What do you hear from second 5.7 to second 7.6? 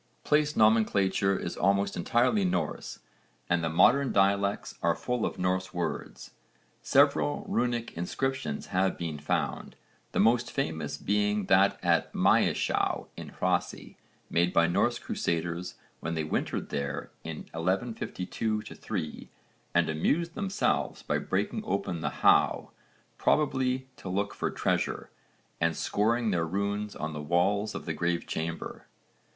words. Several